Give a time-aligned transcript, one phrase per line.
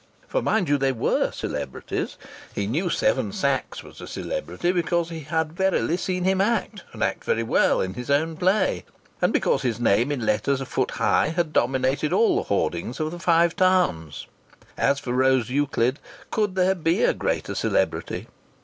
[0.27, 2.17] For, mind you, they were celebrities.
[2.55, 7.03] He knew Seven Sachs was a celebrity because he had verily seen him act and
[7.03, 8.83] act very well in his own play,
[9.21, 13.11] and because his name in letters a foot high had dominated all the hoardings of
[13.11, 14.25] the Five Towns.
[14.75, 15.99] As for Rose Euclid,
[16.31, 18.25] could there be a greater celebrity?